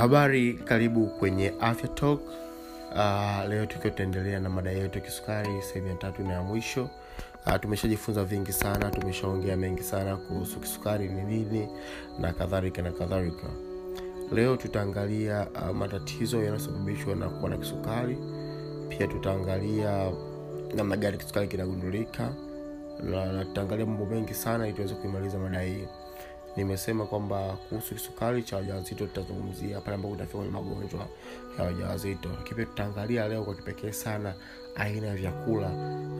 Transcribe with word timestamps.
habari 0.00 0.54
karibu 0.54 1.06
kwenye 1.06 1.52
afya 1.60 1.88
talk. 1.88 2.20
Uh, 2.94 3.48
leo 3.48 3.66
tukiwa 3.66 3.90
tutaendelea 3.90 4.40
na 4.40 4.48
mada 4.50 4.70
yetu 4.70 4.98
ya 4.98 5.04
kisukari 5.04 5.62
sehemu 5.62 5.88
ya 5.88 5.94
tatu 5.94 6.22
na 6.22 6.32
ya 6.32 6.42
mwisho. 6.42 6.90
Uh, 7.46 7.56
tumeshajifunza 7.60 8.24
vingi 8.24 8.52
sana 8.52 8.90
tumeshaongea 8.90 9.56
mengi 9.56 9.82
sana 9.82 10.16
kuhusu 10.16 10.60
kisukari 10.60 11.08
ni 11.08 11.22
nini 11.22 11.68
na 12.18 12.32
kadhalika 12.32 12.82
na 12.82 12.92
kadhalika. 12.92 13.46
Leo 14.32 14.56
tutaangalia 14.56 15.46
uh, 15.54 15.76
matatizo 15.76 16.36
yanayosababishwa 16.36 17.14
na 17.16 17.28
kuwa 17.28 17.50
na 17.50 17.56
kisukari. 17.56 18.18
Pia 18.88 19.06
tutaangalia 19.06 20.10
namna 20.74 20.96
gani 20.96 21.18
kisukari 21.18 21.48
kinagundulika. 21.48 22.32
Na, 23.02 23.44
tutaangalia 23.44 23.86
mambo 23.86 24.06
mengi 24.06 24.34
sana 24.34 24.64
ili 24.66 24.74
tuweze 24.76 24.94
kuimaliza 24.94 25.38
mada 25.38 25.60
hii 25.60 25.84
nimesema 26.56 27.06
kwamba 27.06 27.56
kuhusu 27.68 27.94
kisukari 27.94 28.42
cha 28.42 28.56
wajawazito 28.56 29.06
tutazungumzia 29.06 29.80
pale 29.80 29.94
ambapo 29.94 30.14
utafika 30.14 30.38
kwenye 30.38 30.52
magonjwa 30.52 31.06
ya 31.58 31.64
wajawazito. 31.64 32.28
Lakini 32.38 32.66
tutaangalia 32.66 33.28
leo 33.28 33.44
kwa 33.44 33.54
kipekee 33.54 33.92
sana 33.92 34.34
aina 34.76 35.06
ya 35.06 35.14
vyakula 35.14 35.66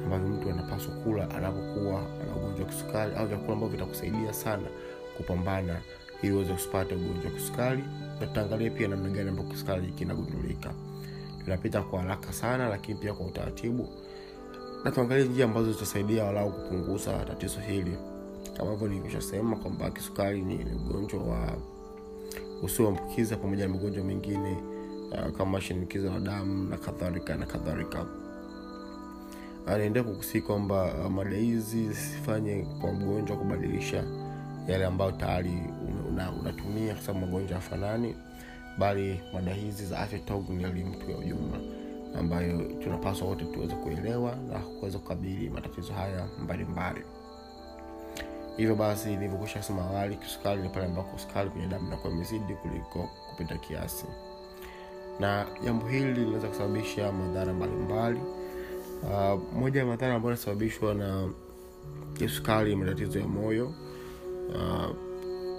ambavyo 0.04 0.28
mtu 0.28 0.50
anapaswa 0.50 0.94
kula 0.94 1.30
anapokuwa 1.30 1.98
ana 2.00 2.36
ugonjwa 2.36 2.66
wa 2.66 2.72
kisukari 2.72 3.14
au 3.16 3.26
vyakula 3.26 3.52
ambavyo 3.52 3.68
vitakusaidia 3.78 4.32
sana 4.32 4.68
kupambana 5.16 5.80
ili 6.22 6.32
uweze 6.32 6.52
kusipata 6.52 6.94
ugonjwa 6.94 7.24
wa 7.24 7.36
kisukari. 7.38 7.84
Na 8.20 8.26
tutaangalia 8.26 8.70
pia 8.70 8.88
namna 8.88 9.08
gani 9.08 9.28
ambapo 9.28 9.48
kisukari 9.48 9.86
kinagundulika. 9.86 10.70
Tunapita 11.44 11.82
kwa 11.82 12.00
haraka 12.02 12.32
sana 12.32 12.68
lakini 12.68 12.98
pia 12.98 13.14
kwa 13.14 13.26
utaratibu. 13.26 13.88
Na 14.84 14.90
tuangalie 14.90 15.24
njia 15.24 15.44
ambazo 15.44 15.72
zitasaidia 15.72 16.24
walau 16.24 16.52
kupunguza 16.52 17.12
tatizo 17.24 17.60
hili 17.60 17.96
kama 18.56 18.70
hivyo 18.70 18.88
nilivyoshasema 18.88 19.56
kwamba 19.56 19.90
kisukari 19.90 20.42
ni 20.42 20.64
ugonjwa 20.74 21.22
wa 21.22 21.56
usioambukiza 22.62 23.36
pamoja 23.36 23.66
na 23.68 23.74
magonjwa 23.74 24.04
mengine 24.04 24.56
uh, 25.12 25.36
kama 25.36 25.60
shinikizo 25.60 26.10
la 26.10 26.20
damu 26.20 26.68
na 26.68 26.76
kadhalika 26.76 27.36
na 27.36 27.46
kadhalika. 27.46 28.06
Naendea 29.66 30.02
kukusii 30.02 30.40
kwamba 30.40 30.94
uh, 30.94 31.10
mada 31.10 31.36
hizi 31.36 31.88
zisifanye 31.88 32.66
kwa 32.80 32.92
mgonjwa 32.92 33.36
kubadilisha 33.36 34.04
yale 34.68 34.84
ambayo 34.84 35.12
tayari 35.12 35.62
unatumia 36.40 36.72
una, 36.72 36.82
una 36.82 36.94
kwa 36.94 37.02
sababu 37.02 37.26
magonjwa 37.26 37.56
hafanani 37.56 38.14
bali 38.78 39.20
mada 39.34 39.54
hizi 39.54 39.86
za 39.86 39.98
afya 39.98 40.18
togu 40.18 40.52
ni 40.52 40.64
elimu 40.64 40.94
tu 40.94 41.10
ya 41.10 41.18
ujumla 41.18 41.58
ambayo 42.18 42.58
tunapaswa 42.82 43.28
wote 43.28 43.44
tuweze 43.44 43.74
kuelewa 43.74 44.36
na 44.52 44.58
kuweza 44.58 44.98
kukabili 44.98 45.50
matatizo 45.50 45.92
haya 45.92 46.28
mbalimbali 46.44 47.00
hivyo 48.56 48.74
basi 48.74 49.08
nilivyokusha 49.08 49.62
sema 49.62 49.82
awali 49.82 50.16
kisukari 50.16 50.62
ni 50.62 50.68
pale 50.68 50.86
ambako 50.86 51.18
sukari 51.18 51.50
kwenye 51.50 51.66
damu 51.66 51.86
inakuwa 51.86 52.12
imezidi 52.12 52.54
kuliko 52.54 53.08
kupita 53.30 53.56
kiasi. 53.56 54.06
Na 55.20 55.46
jambo 55.64 55.88
hili 55.88 56.12
linaweza 56.12 56.48
kusababisha 56.48 57.12
madhara 57.12 57.52
mbalimbali. 57.52 58.20
Uh, 59.02 59.40
moja 59.52 59.80
ya 59.80 59.86
madhara 59.86 60.14
ambayo 60.14 60.34
inasababishwa 60.34 60.94
na 60.94 61.28
kisukari 62.14 62.76
matatizo 62.76 63.18
ya 63.18 63.26
moyo. 63.28 63.72
Uh, 64.54 64.90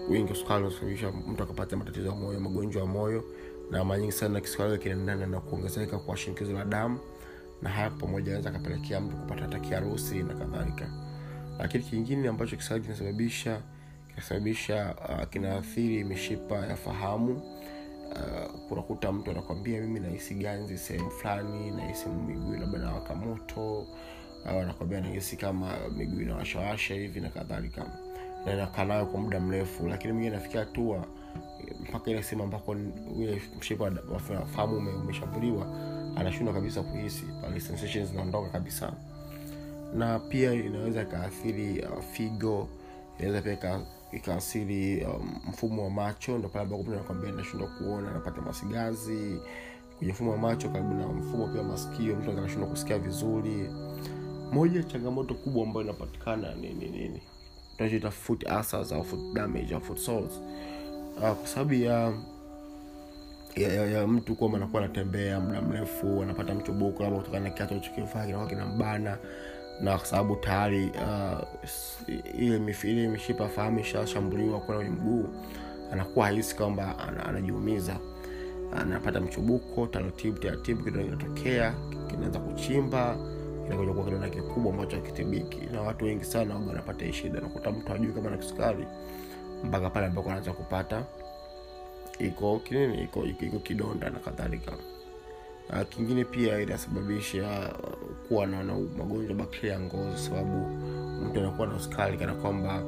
wingi 0.10 0.32
wa 0.32 0.38
sukari 0.38 0.64
unasababisha 0.66 1.12
mtu 1.12 1.44
akapata 1.44 1.78
matatizo 1.78 2.08
ya 2.08 2.16
moyo 2.16 2.40
magonjwa 2.40 2.82
ya 2.82 2.88
moyo. 2.88 3.24
Na 3.72 3.84
mara 3.86 4.00
nyingi 4.00 4.12
sana 4.14 4.42
kisukari 4.42 4.78
kinaendana 4.78 5.26
na 5.26 5.40
kuongezeka 5.40 5.98
kwa 6.00 6.18
shinikizo 6.18 6.54
la 6.54 6.66
damu. 6.66 7.00
Na 7.62 7.70
haya 7.70 7.90
pamoja 7.90 8.28
anaweza 8.28 8.50
akapelekea 8.50 9.02
mtu 9.02 9.16
kupata 9.18 9.42
hata 9.42 9.60
kiharusi 9.60 10.24
na 10.24 10.34
kadhalika 10.34 10.90
lakini 11.62 11.84
kingine 11.84 12.28
ambacho 12.28 12.56
kisukari 12.56 12.82
kinasababisha 12.82 13.62
kinasababisha 14.10 14.96
uh, 15.10 15.30
kinaathiri 15.30 16.04
mishipa 16.04 16.56
ya 16.56 16.76
fahamu 16.76 17.32
uh, 18.12 18.72
unakuta 18.72 19.12
mtu 19.12 19.32
anakwambia 19.32 19.82
mimi 19.82 20.00
nahisi 20.00 20.36
ganzi 20.36 20.78
sehemu 20.78 21.12
fulani 21.12 21.72
nahisi 21.72 22.10
miguu 22.10 22.54
labda 22.54 22.80
nawaka 22.80 23.16
moto 23.16 23.88
au 24.46 24.60
anakwambia 24.60 25.02
nahisi 25.02 25.38
kama 25.38 25.74
miguu 25.98 26.22
inawashawasha 26.22 26.94
hivi 26.94 27.20
na 27.20 27.30
kadhalika. 27.30 27.86
Na 28.46 28.68
kwa 29.06 29.20
muda 29.20 29.40
mrefu 29.40 29.88
lakini 29.88 30.14
mwingine 30.14 30.36
nafikia 30.36 30.60
hatua 30.60 31.06
mpaka 31.90 32.12
ile 32.12 32.24
sehemu 32.24 32.44
ambako 32.44 32.72
ule 33.18 33.42
mshipa 33.60 33.92
fahamu 34.56 35.00
umeshambuliwa 35.02 35.68
anashindwa 36.16 36.54
kabisa 36.54 36.84
kuhisi 36.84 37.24
pale 37.42 37.60
sensations 37.60 38.10
zinaondoka 38.10 38.50
kabisa 38.50 38.94
na 39.94 40.20
pia 40.20 40.54
inaweza 40.54 41.02
ikaathiri 41.02 41.82
uh, 41.82 42.04
figo 42.04 42.68
inaweza 43.20 43.42
pia 43.42 43.80
ikaathiri 44.12 45.06
um, 45.06 45.36
mfumo 45.50 45.84
wa 45.84 45.90
macho. 45.90 46.38
Ndo 46.38 46.50
pale 46.50 46.64
ambapo 46.64 46.84
mtu 46.84 46.92
anakwambia 46.94 47.32
nashindwa 47.32 47.68
kuona 47.68 48.10
anapata 48.12 48.42
masigazi. 48.42 49.40
Kwenye 49.98 50.14
mfumo 50.14 50.32
wa 50.32 50.38
macho 50.38 50.70
karibu 50.70 50.94
na 50.94 51.08
mfumo 51.08 51.48
pia 51.48 51.64
masikio 51.64 52.16
mtu 52.16 52.32
anashindwa 52.32 52.70
kusikia 52.70 53.00
vizuri. 53.00 53.70
Moja 54.52 54.78
ya 54.80 54.84
changamoto 54.84 55.34
kubwa 55.34 55.64
ambayo 55.64 55.86
inapatikana 55.86 56.56
nini 56.56 56.90
nini 56.90 57.22
tunachoita 57.78 58.12
foot 58.12 58.44
ulcers 58.44 58.92
au 58.92 59.04
foot 59.04 59.34
damage 59.34 59.76
au 59.76 59.82
foot 59.82 59.98
sores. 59.98 60.42
Uh, 61.18 61.22
kwa 61.22 61.48
sababu 61.48 61.74
ya 61.74 62.14
ya, 63.56 63.74
ya, 63.74 63.86
ya 63.86 64.08
mtu 64.08 64.36
kwamba 64.36 64.58
anakuwa 64.58 64.84
anatembea 64.84 65.40
muda 65.40 65.62
mrefu 65.62 66.22
anapata 66.24 66.54
mchubuko 66.56 67.04
labda 67.04 67.18
kutokana 67.20 67.44
na 67.44 67.50
kiatu 67.50 67.74
alichokifaa 67.74 68.26
kinakuwa 68.26 68.50
kinambana 68.50 69.18
na 69.82 69.98
kwa 69.98 70.06
sababu 70.06 70.36
tayari 70.36 70.86
uh, 70.96 71.48
ile, 72.40 72.76
ile 72.84 73.08
mishipa 73.08 73.48
fahamu 73.48 73.80
ishashambuliwa 73.80 74.60
kwenda 74.60 74.84
kwenye 74.86 74.90
mguu 75.02 75.26
anakuwa 75.92 76.26
hahisi 76.26 76.56
kwamba 76.56 77.00
anajiumiza. 77.28 77.98
Anapata 78.78 79.22
mchubuko 79.22 79.88
taratibu 79.88 80.38
taratibu 80.40 80.84
kidogo 80.84 81.04
kinatokea 81.06 81.74
kinaanza 82.10 82.40
kuchimba 82.40 83.18
kinakuja 83.64 83.92
kuwa 83.94 84.06
kidonda 84.06 84.30
kikubwa 84.30 84.72
ambacho 84.74 84.98
akitibiki 84.98 85.58
na 85.74 85.82
watu 85.82 86.06
wengi 86.06 86.26
sana 86.26 86.54
waga 86.56 86.68
wanapata 86.68 87.06
hii 87.06 87.14
shida 87.14 87.40
nakuta 87.42 87.72
mtu 87.72 87.94
ajui 87.94 88.14
kama 88.14 88.30
na 88.30 88.38
kisukari 88.38 88.86
mpaka 89.64 89.90
pale 89.90 90.06
ambako 90.06 90.30
anaanza 90.30 90.54
kupata 90.54 91.04
iko 92.20 92.60
kinini 92.60 93.04
iko, 93.04 93.26
iko, 93.26 93.46
iko 93.46 93.60
kidonda 93.60 94.10
na 94.10 94.20
kadhalika 94.20 94.72
uh, 95.70 95.82
kingine 95.90 96.26
pia 96.26 96.60
inasababisha 96.62 97.74
uh, 97.84 98.28
kuwa 98.28 98.48
na, 98.48 98.64
na 98.64 98.74
magonjwa 98.98 99.36
bakteria 99.36 99.74
ya 99.74 99.80
ngozi 99.80 100.18
sababu 100.24 100.58
mtu 101.26 101.40
anakuwa 101.40 101.68
na 101.68 101.80
sukari 101.80 102.18
kana 102.18 102.34
kwamba 102.34 102.84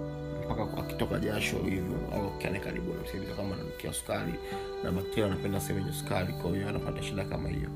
mpaka 0.45 0.77
akitoka 0.77 1.19
jasho 1.19 1.57
hivyo 1.57 1.97
au 2.15 2.37
kiane 2.37 2.59
karibu 2.59 2.93
namsikiliza 2.93 3.33
kama 3.33 3.55
nanukia 3.55 3.93
sukari 3.93 4.33
na 4.83 4.91
bakteria 4.91 5.23
wanapenda 5.23 5.59
sehemu 5.59 5.79
yenye 5.79 5.93
sukari 5.99 6.33
kwa 6.33 6.51
hiyo 6.51 6.69
anapata 6.69 7.03
shida 7.03 7.23
kama 7.25 7.49
hiyo. 7.49 7.69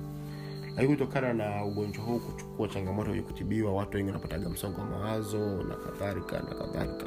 Lakini 0.75 0.95
kutokana 0.95 1.33
na 1.33 1.65
ugonjwa 1.65 2.03
huu 2.03 2.19
kuchukua 2.19 2.67
changamoto 2.67 3.15
ya 3.15 3.21
kutibiwa 3.21 3.73
watu 3.73 3.97
wengi 3.97 4.09
wanapataga 4.09 4.49
msongo 4.49 4.81
wa 4.81 4.87
mawazo 4.87 5.63
na 5.63 5.75
kadhalika 5.75 6.39
na 6.39 6.55
kadhalika. 6.55 7.05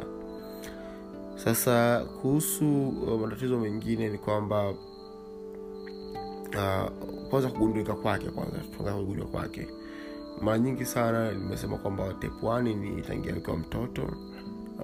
Sasa 1.36 2.04
kuhusu 2.22 2.88
uh, 2.88 3.20
matatizo 3.20 3.58
mengine 3.58 4.08
ni 4.08 4.18
kwamba 4.18 4.74
uh, 6.56 6.90
kwanza 7.30 7.48
kugundulika 7.48 7.94
kwake 7.94 8.26
kwanza 8.30 8.58
kugundulika 8.76 9.26
kwake. 9.26 9.68
Mara 10.42 10.58
nyingi 10.58 10.84
sana 10.84 11.32
nimesema 11.32 11.76
kwamba 11.78 12.14
tepwani 12.14 12.74
ni 12.74 13.02
tangia 13.02 13.36
akiwa 13.36 13.56
mtoto 13.56 14.10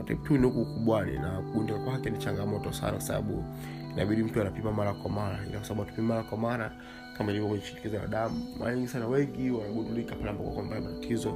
tep 0.05 0.31
ni 0.31 0.39
huku 0.39 0.61
ukubwani 0.61 1.19
na 1.19 1.31
kugundulika 1.31 1.85
kwake 1.85 2.11
ni 2.11 2.19
changamoto 2.19 2.73
sana 2.73 2.93
kwa 2.93 3.01
sababu 3.01 3.45
inabidi 3.93 4.23
mtu 4.23 4.41
anapima 4.41 4.73
mara 4.73 4.95
kwa 4.95 5.11
mara. 5.11 5.39
Ila 5.49 5.59
kwa 5.59 5.69
sababu 5.69 6.03
mara 6.03 6.23
kwa 6.23 6.39
mara 6.39 6.73
kama 7.19 7.31
ilivyo 7.31 7.49
kwenye 7.49 7.65
shinikizo 7.65 7.99
la 7.99 8.07
damu 8.07 8.47
mara 8.59 8.75
nyingi 8.75 8.89
sana 8.89 9.07
wengi 9.07 9.51
wanagundulika 9.51 10.15
pale 10.17 10.31
ambapo 10.31 10.51
kwamba 10.51 10.81
matatizo 10.81 11.33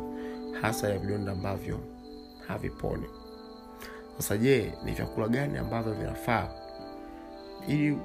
hasa 0.63 0.89
ya 0.89 0.99
vidonda 0.99 1.33
ambavyo 1.33 1.81
havipone 2.49 3.07
sasa 4.17 4.37
je 4.37 4.73
ni 4.85 4.93
vyakula 4.93 5.29
gani 5.29 5.59
ambavyo 5.59 5.93
vinafaa? 5.93 6.49
Ili 7.69 7.99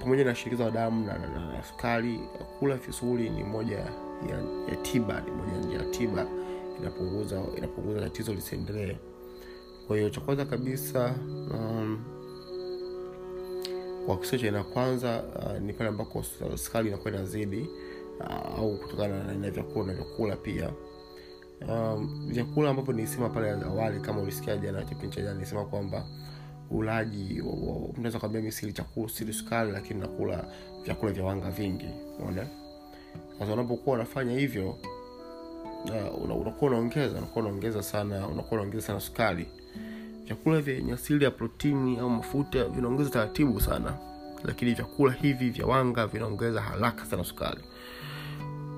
pamoja 0.00 0.24
na 0.24 0.34
shinikizo 0.34 0.64
la 0.64 0.70
damu 0.70 1.06
na, 1.06 1.18
na, 1.18 1.28
na, 1.28 1.52
na 1.52 1.62
sukari 1.62 2.20
kula 2.58 2.74
vizuri 2.76 3.30
ni 3.30 3.44
moja 3.44 3.76
ya, 3.76 3.86
ya 4.70 4.76
tiba 4.82 5.20
ni 5.20 5.30
moja 5.30 5.52
njia 5.66 5.78
ya 5.78 5.84
tiba 5.84 6.26
inapunguza 6.80 7.42
inapunguza 7.56 8.00
tatizo 8.00 8.34
lisiendelee. 8.34 8.96
Kwa 9.86 9.96
hiyo 9.96 10.10
cha 10.10 10.20
kwanza 10.20 10.44
kabisa 10.44 11.14
um, 11.54 12.04
kwa 14.06 14.18
kisio 14.18 14.38
cha 14.38 14.46
aina 14.46 14.64
kwanza 14.64 15.22
uh, 15.36 15.58
ni 15.60 15.72
pale 15.72 15.88
ambako 15.90 16.22
sukari 16.56 16.88
inakuwa 16.88 17.14
inazidi 17.14 17.68
uh, 18.20 18.58
au 18.58 18.78
kutokana 18.78 19.24
na 19.24 19.30
aina 19.32 19.50
vyakula 19.50 19.84
unavyokula 19.84 20.36
pia. 20.36 20.70
Um, 21.68 22.26
vyakula 22.32 22.70
ambavyo 22.70 22.92
nilisema 22.94 23.28
pale 23.28 23.50
awali 23.50 24.00
kama 24.00 24.20
ulisikia 24.20 24.56
jana 24.56 24.82
kipindi 24.82 25.16
cha 25.16 25.22
jana 25.22 25.34
nilisema 25.34 25.64
kwamba 25.64 26.06
ulaji 26.70 27.40
unaweza 27.96 28.18
kwambia 28.18 28.40
mi 28.40 28.52
sili 28.52 28.72
chakula 28.72 29.08
sili 29.08 29.32
sukari 29.32 29.72
lakini 29.72 30.00
nakula 30.00 30.44
vyakula 30.84 31.12
vya 31.12 31.24
wanga 31.24 31.50
vingi 31.50 31.88
mona 32.20 32.46
sasa 33.38 33.52
unapokuwa 33.52 33.96
unafanya 33.96 34.38
hivyo 34.38 34.70
uh, 35.84 36.40
unakuwa 36.40 36.70
unaongeza 36.70 37.18
unakuwa 37.18 37.44
unaongeza 37.44 37.82
sana 37.82 38.26
unakuwa 38.28 38.60
unaongeza 38.60 38.86
sana 38.86 39.00
sukari. 39.00 39.46
Vyakula 40.24 40.60
vyenye 40.60 40.92
asili 40.92 41.24
ya 41.24 41.30
protini 41.30 41.98
au 41.98 42.10
mafuta 42.10 42.64
vinaongeza 42.64 43.10
taratibu 43.10 43.60
sana 43.60 43.94
lakini 44.44 44.74
vyakula 44.74 45.12
hivi 45.12 45.50
vya 45.50 45.66
wanga 45.66 46.06
vinaongeza 46.06 46.60
haraka 46.60 47.04
sana 47.04 47.24
sukari. 47.24 47.60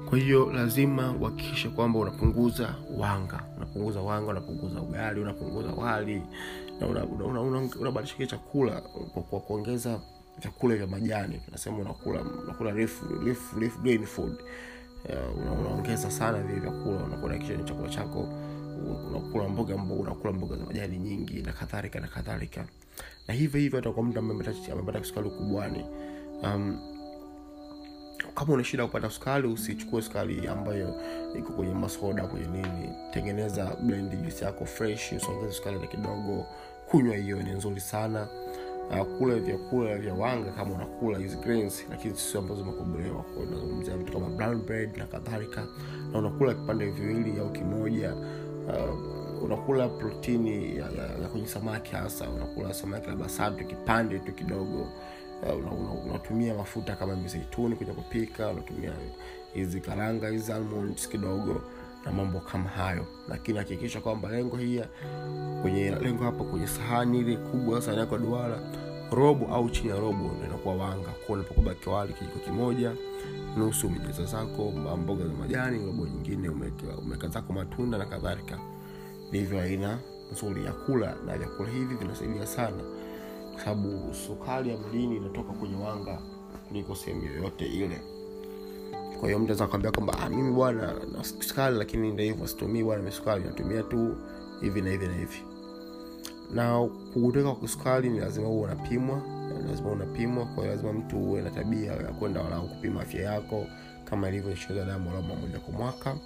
Kwa 0.09 0.19
hiyo 0.19 0.53
lazima 0.53 1.13
uhakikishe 1.21 1.69
kwamba 1.69 1.99
unapunguza 1.99 2.75
wanga. 2.99 3.43
Unapunguza 3.57 4.01
wanga 4.01 4.31
unapunguza 4.31 4.81
ugali 4.81 5.21
unapunguza 5.21 5.69
wali 5.73 6.23
na 6.81 6.87
kile 8.15 8.27
chakula 8.29 8.81
kwa, 8.81 9.41
kuongeza 9.41 10.01
vyakula 10.41 10.77
vya 10.77 10.87
majani. 10.87 11.39
Tunasema 11.45 11.77
unakula 11.79 12.21
unakula 12.45 12.71
refu, 12.71 13.07
refu, 13.25 13.61
refu 13.61 13.79
grain 13.83 14.07
food. 14.07 14.35
Uh, 15.05 15.39
una, 15.43 15.53
unaongeza 15.53 16.11
sana 16.11 16.39
vile 16.39 16.61
vyakula 16.61 17.05
unakula 17.05 17.37
ni 17.57 17.65
chakula 17.65 17.89
chako 17.89 18.29
unakula 19.11 19.49
mboga 19.49 19.77
mboga 19.77 20.01
unakula 20.03 20.33
mboga 20.33 20.57
za 20.57 20.65
majani 20.65 20.99
nyingi 20.99 21.43
na 21.43 21.53
kadhalika 21.53 22.01
na 22.01 22.09
kadhalika. 22.09 22.65
Na 23.29 23.35
hivyo 23.35 23.61
hivyo 23.61 23.79
hata 23.79 23.93
kwa 23.93 24.03
mtu 24.03 24.19
ambaye 24.19 24.41
amepata 24.73 25.05
sukari 25.05 25.29
ukubwani 25.29 25.85
um, 26.43 26.79
kama 28.39 28.53
una 28.55 28.65
shida 28.65 28.87
kupata 28.87 29.11
sukari 29.11 29.49
usichukue 29.49 30.03
sukari 30.03 30.47
ambayo 30.49 30.95
iko 31.39 31.53
kwenye 31.53 31.75
masoda 31.75 32.27
kwenye 32.27 32.47
nini. 32.47 32.91
Tengeneza 33.11 33.77
blend 33.83 34.23
juice 34.23 34.45
yako 34.45 34.65
fresh 34.67 35.13
usongeze 35.13 35.53
sukari 35.53 35.79
na 35.79 35.87
kidogo. 35.87 36.47
Kunywa 36.91 37.17
hiyo 37.17 37.43
ni 37.43 37.51
nzuri 37.51 37.81
sana. 37.81 38.29
Uh, 38.91 39.19
kula 39.19 39.35
vyakula 39.35 39.99
vya 39.99 40.15
wanga 40.15 40.53
kama 40.53 40.75
unakula 40.75 41.19
hizi 41.19 41.37
grains 41.37 41.85
lakini 41.91 42.17
sio 42.17 42.41
ambazo 42.41 42.61
zimekobolewa 42.63 43.25
unazungumzia 43.49 43.97
vitu 43.97 44.13
kama 44.13 44.29
brown 44.29 44.63
bread 44.63 44.97
na 44.97 45.07
kadhalika. 45.07 45.67
Na 46.13 46.19
unakula 46.19 46.55
vipande 46.55 46.91
viwili 46.91 47.41
au 47.41 47.53
kimoja. 47.53 48.15
Uh, 48.15 49.43
unakula 49.45 49.89
protini 49.89 50.77
ya, 50.77 50.85
ya, 50.91 51.03
ya 51.23 51.29
kwenye 51.29 51.47
samaki 51.47 51.95
hasa. 51.95 52.31
Unakula 52.31 52.75
samaki 52.75 53.07
labda 53.09 53.29
sato 53.29 53.65
kipande 53.65 54.19
tu 54.19 54.33
kidogo 54.33 54.89
una 55.43 55.71
unatumia 56.07 56.55
mafuta 56.55 56.97
kama 56.97 57.17
mizeituni 57.17 57.77
kwenye 57.77 57.93
kupika 57.93 58.49
unatumia 58.49 58.93
hizi 59.55 59.81
karanga 59.81 60.29
hizi 60.29 60.53
almonds 60.53 61.09
kidogo 61.09 61.61
na 62.05 62.13
mambo 62.13 62.41
kama 62.41 62.69
hayo. 62.69 63.07
Lakini 63.29 63.59
hakikisha 63.59 64.01
kwamba 64.01 64.29
lengo 64.29 64.57
hii 64.57 64.81
kwenye 65.63 65.91
lengo 65.91 66.25
hapo 66.25 66.45
kwenye 66.45 66.67
sahani 66.67 67.19
ile 67.19 67.37
kubwa 67.37 67.83
sahani 67.83 68.01
yako 68.01 68.19
duara 68.19 68.59
robo 69.13 69.47
au 69.55 69.71
chini 69.71 69.89
ya 69.89 69.97
robo 69.97 70.31
inakuwa 70.47 70.75
wanga. 70.75 71.09
Kwa 71.27 71.35
unapokubaki 71.35 71.89
wali 71.89 72.13
kijiko 72.13 72.39
kimoja 72.39 72.93
nusu 73.57 73.87
umejaza 73.87 74.25
zako 74.25 74.71
mboga 75.03 75.27
za 75.27 75.33
majani 75.35 75.87
robo 75.87 76.07
nyingine 76.07 76.49
umeweka 76.49 77.29
zako 77.29 77.53
matunda 77.53 77.99
na 77.99 78.07
kadhalika. 78.07 78.59
Ndivyo 79.29 79.61
aina 79.61 79.99
nzuri 80.33 80.65
ya 80.65 80.73
kula 80.73 81.15
na 81.27 81.39
vyakula 81.39 81.69
hivi 81.71 81.95
vinasaidia 81.95 82.47
sana 82.47 82.83
kwa 83.59 83.65
sababu 83.65 84.15
sukari 84.15 84.71
ya 84.71 84.77
mdini 84.79 85.17
inatoka 85.17 85.53
kwenye 85.53 85.77
wanga 85.77 86.19
kuliko 86.69 86.95
sehemu 86.95 87.25
yoyote 87.25 87.67
ile. 87.67 88.01
Kwa 89.21 89.29
hiyo 89.29 89.39
mtu 89.39 89.49
aweza 89.53 89.67
kwambia 89.67 89.91
kwamba 89.93 90.19
ah, 90.19 90.29
mimi 90.31 90.53
bwana 90.53 90.93
na 91.13 91.25
sukari 91.25 91.77
lakini 91.77 92.11
ndo 92.13 92.23
hivyo 92.23 92.47
situmii 92.47 92.83
bwana 92.83 93.03
misukari 93.03 93.45
natumia 93.45 93.83
tu 93.83 94.17
hivi 94.61 94.83
na 94.83 94.91
hivi 94.91 95.07
na 95.07 95.15
hivi. 95.15 95.43
Na 96.51 96.89
kugundika 97.13 97.53
kwa 97.55 97.69
sukari 97.69 98.11
ni 98.11 98.21
lazima 98.21 98.47
huwe 98.49 98.63
unapimwa 98.65 99.23
lazima 99.69 99.91
unapimwa. 99.91 100.45
Kwa 100.47 100.55
hiyo 100.65 100.67
lazima 100.77 100.93
mtu 100.93 101.17
uwe 101.19 101.43
na 101.43 101.51
tabia 101.51 101.93
ya 101.93 102.13
kwenda 102.13 102.41
walau 102.41 102.69
kupima 102.69 103.01
afya 103.01 103.23
yako 103.33 103.67
kama 104.05 104.29
ilivyo 104.29 104.55
shida 104.55 104.85
damu 104.85 105.09
walau 105.09 105.23
moja 105.23 105.59
kwa 105.59 105.75
mwaka. 105.75 106.17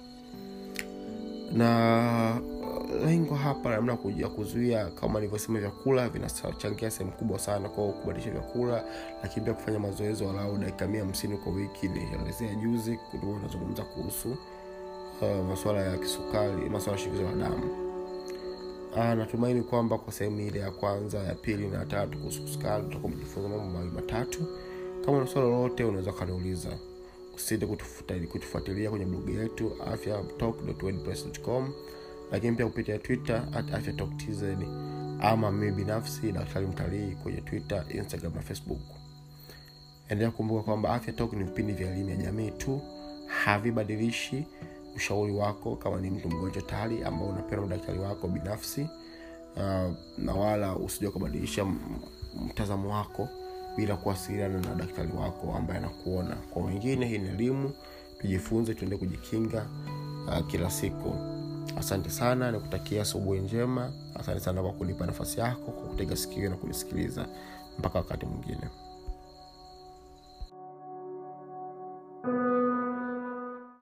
Na 1.53 2.41
lengo 3.05 3.35
hapa 3.35 3.69
namna 3.69 3.97
ya 4.17 4.27
kuzuia 4.29 4.85
kama 4.85 5.19
nilivyosema 5.19 5.59
vyakula 5.59 6.09
vinachangia 6.09 6.91
sehemu 6.91 7.11
kubwa 7.11 7.39
sana 7.39 7.69
kwao 7.69 7.91
kubadilisha 7.91 8.31
vyakula 8.31 8.83
lakini 9.23 9.45
pia 9.45 9.53
kufanya 9.53 9.79
mazoezi 9.79 10.23
walau 10.23 10.57
dakika 10.57 10.87
mia 10.87 10.99
hamsini 11.03 11.37
kwa 11.37 11.51
wiki. 11.53 11.87
Nielezea 11.87 12.55
juzi 12.55 12.99
nazungumza 13.43 13.83
kuhusu 13.83 14.35
uh, 15.21 15.45
masuala 15.49 15.81
ya 15.81 15.97
kisukari 15.97 16.69
masuala 16.69 16.91
ya 16.99 17.03
shinikizo 17.05 17.29
la 17.29 17.35
damu. 17.49 17.69
Uh, 18.91 18.97
natumaini 19.05 19.61
kwamba 19.61 19.97
kwa 19.97 20.13
sehemu 20.13 20.39
ile 20.39 20.59
ya 20.59 20.71
kwanza 20.71 21.17
ya 21.19 21.35
pili 21.35 21.67
na 21.67 21.85
tatu 21.85 22.17
kuhusu 22.17 22.47
sukari 22.47 22.83
utakuwa 22.85 23.11
umejifunza 23.13 23.49
mambo 23.49 23.65
mawili 23.65 23.91
matatu. 23.91 24.39
Kama 25.05 25.19
na 25.19 25.27
swala 25.27 25.47
lolote 25.47 25.83
unaweza 25.83 26.11
ukaniuliza. 26.11 26.69
Usite 27.35 27.65
kutufuatilia 28.31 28.89
kwenye 28.89 29.05
blogu 29.05 29.29
yetu 29.29 29.71
afyatalk.wordpress.com 29.93 31.73
lakini 32.33 32.55
pia 32.55 32.65
kupitia 32.65 32.97
twitter 32.97 33.47
at 33.53 33.73
afyatokTZ 33.73 34.43
ama 35.21 35.51
mimi 35.51 35.71
binafsi 35.71 36.31
daktari 36.31 36.67
mtalii 36.67 37.15
kwenye 37.23 37.41
twitter 37.41 37.85
instagram 37.89 38.33
na 38.35 38.41
facebook. 38.41 38.81
Endelea 40.09 40.31
kukumbuka 40.31 40.63
kwamba 40.63 40.93
afya 40.93 41.13
ni 41.31 41.43
vipindi 41.43 41.73
vya 41.73 41.91
elimu 41.91 42.09
ya 42.09 42.15
jamii 42.15 42.51
tu 42.51 42.81
havibadilishi 43.27 44.45
ushauri 44.95 45.33
wako 45.33 45.75
kama 45.75 46.01
ni 46.01 46.09
mtu 46.09 46.29
mgonjwa 46.29 46.61
tayari 46.61 47.03
ambao 47.03 47.27
unapenda 47.27 47.67
daktari 47.67 47.99
wako 47.99 48.27
binafsi 48.27 48.81
uh, 49.55 49.93
na 50.17 50.33
wala 50.33 50.75
usija 50.75 51.09
ukabadilisha 51.09 51.65
mtazamo 52.45 52.93
wako 52.93 53.29
bila 53.77 53.95
kuwasiliana 53.95 54.59
na 54.59 54.75
daktari 54.75 55.11
wako 55.17 55.53
ambaye 55.57 55.79
anakuona. 55.79 56.35
Kwa 56.35 56.63
wengine 56.65 57.05
hii 57.05 57.17
ni 57.17 57.29
elimu 57.29 57.71
tujifunze 58.21 58.73
tuende 58.73 58.97
kujikinga 58.97 59.65
uh, 60.27 60.47
kila 60.47 60.69
siku 60.71 61.32
asante 61.77 62.09
sana 62.09 62.51
nikutakia 62.51 63.01
asubuhi 63.01 63.39
njema. 63.39 63.91
Asante 64.15 64.39
sana 64.39 64.61
kwa 64.61 64.71
kunipa 64.71 65.05
nafasi 65.05 65.39
yako 65.39 65.71
kwa 65.71 65.83
kutega 65.89 66.15
sikio 66.15 66.49
na 66.49 66.55
kunisikiliza. 66.55 67.25
Mpaka 67.79 67.99
wakati 67.99 68.25
mwingine 68.25 68.67